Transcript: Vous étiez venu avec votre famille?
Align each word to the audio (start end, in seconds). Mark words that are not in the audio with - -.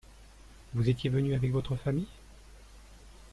Vous 0.73 0.89
étiez 0.89 1.11
venu 1.11 1.35
avec 1.35 1.51
votre 1.51 1.75
famille? 1.75 2.07